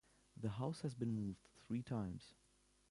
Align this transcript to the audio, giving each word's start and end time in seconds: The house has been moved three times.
The 0.35 0.49
house 0.49 0.81
has 0.81 0.95
been 0.95 1.13
moved 1.13 1.43
three 1.67 1.83
times. 1.83 2.33